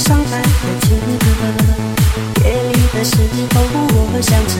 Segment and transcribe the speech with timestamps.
[0.00, 0.48] 伤感的
[0.80, 1.26] 情歌，
[2.42, 3.16] 夜里的时
[3.54, 4.54] 候我想着，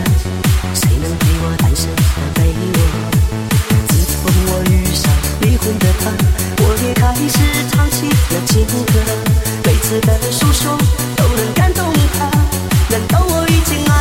[0.74, 2.02] 谁能陪我单身的
[2.34, 2.52] 背影？
[3.88, 6.12] 自从我遇上离婚的他，
[6.58, 7.38] 我也开始
[7.70, 9.00] 唱起了情歌，
[9.64, 10.76] 每次的诉说
[11.16, 12.30] 都能感动他，
[12.90, 13.99] 难道我已经爱？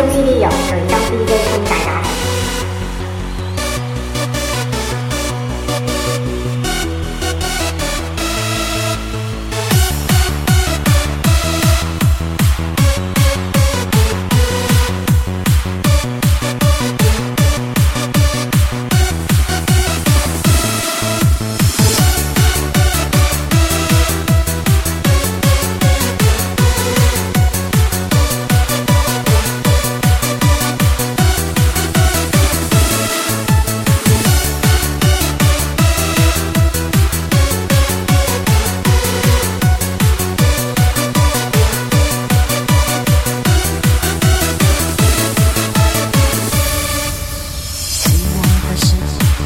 [0.00, 0.59] 中心里ดี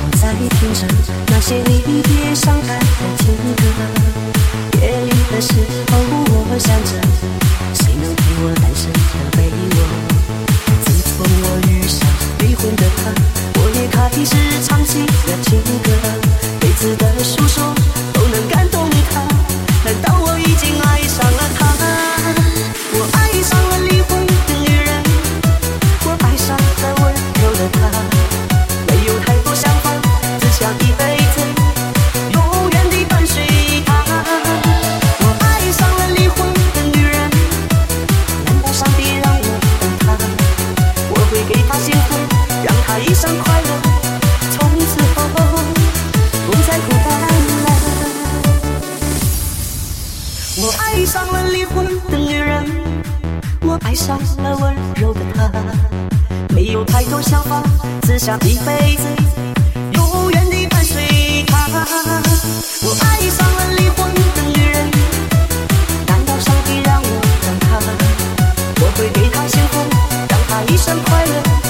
[0.02, 0.86] 我在听着
[1.28, 2.78] 那些离别伤感。
[2.78, 3.62] 的情歌
[4.80, 5.54] 夜里的时
[5.90, 5.98] 候
[6.50, 6.90] 我想着
[7.74, 8.93] 谁能陪我单身
[50.78, 52.64] 爱上了离婚的女人
[53.62, 55.50] 我爱上了温柔的她
[56.54, 57.62] 没有太多想法
[58.02, 59.04] 只想一辈子
[59.94, 61.68] 永远的伴随她
[62.82, 64.90] 我爱上了离婚的女人
[66.06, 67.08] 难道上帝让我
[67.42, 67.78] 等她
[68.80, 69.80] 我会给她幸福
[70.28, 71.64] 让她一生快乐。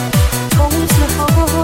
[0.51, 1.64] 从此后